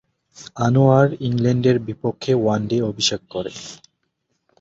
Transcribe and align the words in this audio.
আনোয়ার 0.65 1.07
ইংল্যান্ডের 1.27 1.77
বিপক্ষে 1.87 2.31
ওয়ানডে 2.35 2.77
অভিষেক 2.81 3.21
করেন। 3.33 3.57